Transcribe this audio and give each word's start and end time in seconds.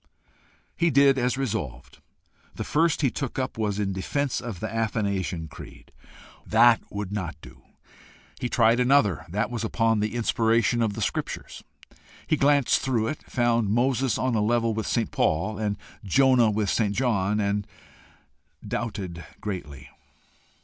He 0.75 0.89
did 0.89 1.19
as 1.19 1.37
resolved. 1.37 1.99
The 2.55 2.63
first 2.63 3.03
he 3.03 3.11
took 3.11 3.37
up 3.37 3.55
was 3.55 3.77
in 3.77 3.93
defence 3.93 4.41
of 4.41 4.59
the 4.59 4.67
Athanasian 4.73 5.47
creed! 5.47 5.91
That 6.43 6.81
would 6.89 7.11
not 7.11 7.35
do. 7.39 7.61
He 8.39 8.49
tried 8.49 8.79
another. 8.79 9.27
That 9.29 9.51
was 9.51 9.63
upon 9.63 9.99
the 9.99 10.15
Inspiration 10.15 10.81
of 10.81 10.93
the 10.93 11.03
Scriptures. 11.03 11.63
He 12.25 12.35
glanced 12.35 12.79
through 12.81 13.09
it 13.09 13.21
found 13.29 13.69
Moses 13.69 14.17
on 14.17 14.33
a 14.33 14.41
level 14.41 14.73
with 14.73 14.87
St. 14.87 15.11
Paul, 15.11 15.59
and 15.59 15.77
Jonah 16.03 16.49
with 16.49 16.71
St. 16.71 16.95
John, 16.95 17.39
and 17.39 17.67
doubted 18.67 19.23
greatly. 19.39 19.87